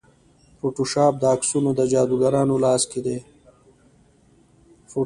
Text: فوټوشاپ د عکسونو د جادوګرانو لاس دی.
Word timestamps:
فوټوشاپ 0.57 1.13
د 1.19 1.23
عکسونو 1.33 1.69
د 1.75 1.81
جادوګرانو 1.91 2.55
لاس 2.65 2.83
دی. 3.05 3.17